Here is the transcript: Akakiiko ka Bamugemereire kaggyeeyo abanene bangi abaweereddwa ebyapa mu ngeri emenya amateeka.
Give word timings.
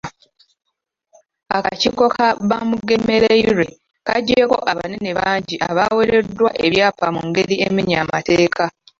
Akakiiko 1.57 2.05
ka 2.15 2.27
Bamugemereire 2.49 3.67
kaggyeeyo 4.07 4.57
abanene 4.71 5.11
bangi 5.19 5.55
abaweereddwa 5.69 6.49
ebyapa 6.65 7.05
mu 7.15 7.21
ngeri 7.29 7.55
emenya 7.67 7.97
amateeka. 8.03 8.63